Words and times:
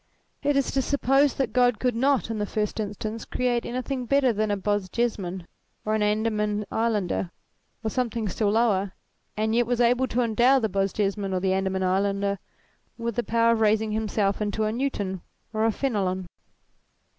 It 0.41 0.55
is 0.57 0.71
to 0.71 0.81
suppose 0.81 1.35
that 1.35 1.53
God 1.53 1.77
could 1.79 1.95
not, 1.95 2.31
in 2.31 2.39
the 2.39 2.47
first 2.47 2.79
instance, 2.79 3.23
create 3.23 3.67
anything 3.67 4.07
better 4.07 4.33
than 4.33 4.49
a 4.49 4.57
Bosjesman 4.57 5.45
or 5.85 5.93
an 5.93 6.01
Andaman 6.01 6.65
islander, 6.71 7.29
or 7.83 7.91
something 7.91 8.27
still 8.27 8.49
lower; 8.49 8.93
and 9.37 9.53
yet 9.53 9.67
was 9.67 9.79
able 9.79 10.07
to 10.07 10.21
endow 10.21 10.57
the 10.57 10.69
Bosjesman 10.69 11.35
or 11.35 11.39
the 11.39 11.53
Andaman 11.53 11.83
islander 11.83 12.39
with 12.97 13.15
the 13.15 13.21
power 13.23 13.51
of 13.51 13.61
raising 13.61 13.91
himself 13.91 14.41
into 14.41 14.63
a 14.63 14.71
Newton 14.71 15.21
or 15.53 15.65
a 15.65 15.71
Fenelon. 15.71 16.25